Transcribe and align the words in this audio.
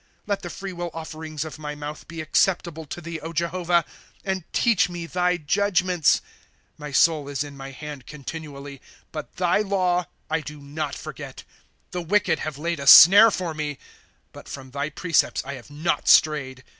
■^ 0.01 0.03
Let 0.25 0.41
the 0.41 0.49
free 0.49 0.71
wih 0.73 0.89
offerings 0.95 1.45
of 1.45 1.59
my 1.59 1.75
mouth 1.75 2.07
be 2.07 2.21
acceptable 2.21 2.85
to 2.87 3.01
thee, 3.01 3.19
Jehovah; 3.35 3.85
And 4.25 4.51
teach 4.51 4.89
me 4.89 5.05
thy 5.05 5.37
judgments." 5.37 6.23
My 6.79 6.91
soul 6.91 7.29
is 7.29 7.43
in 7.43 7.55
my 7.55 7.69
hand 7.69 8.07
continually; 8.07 8.81
But 9.11 9.35
thy 9.35 9.59
law 9.59 10.07
I 10.27 10.41
do 10.41 10.59
not 10.59 10.95
forget." 10.95 11.43
The 11.91 12.01
wicked 12.01 12.39
have 12.39 12.57
laid 12.57 12.79
a 12.79 12.87
snare 12.87 13.29
for 13.29 13.53
me; 13.53 13.77
But 14.33 14.49
from 14.49 14.71
thy 14.71 14.89
precepts 14.89 15.45
I 15.45 15.53
have 15.53 15.69
not 15.69 16.07
strayed. 16.07 16.63